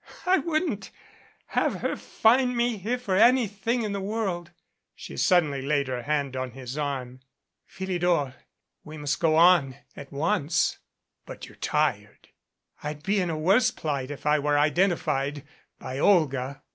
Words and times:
"I 0.25 0.39
wouldn't 0.39 0.89
have 1.49 1.81
her 1.81 1.95
find 1.95 2.57
me 2.57 2.77
here 2.77 2.97
for 2.97 3.15
anything 3.15 3.83
in 3.83 3.91
the 3.91 4.01
world." 4.01 4.49
She 4.95 5.15
suddenly 5.15 5.61
laid 5.61 5.87
her 5.89 6.01
hand 6.01 6.35
on 6.35 6.53
his 6.53 6.75
arm. 6.75 7.19
"Phili 7.69 7.99
dor! 7.99 8.33
we 8.83 8.97
must 8.97 9.19
go 9.19 9.35
on 9.35 9.75
at 9.95 10.11
once." 10.11 10.79
"But 11.27 11.45
you're 11.47 11.55
tired" 11.55 12.29
211 12.81 12.83
MADCAP 12.83 12.97
"I'd 12.97 13.03
be 13.03 13.19
in 13.19 13.29
a 13.29 13.37
worse 13.37 13.69
plight 13.69 14.09
if 14.09 14.25
I 14.25 14.39
were 14.39 14.57
identified 14.57 15.43
by 15.77 15.99
Olga." 15.99 16.63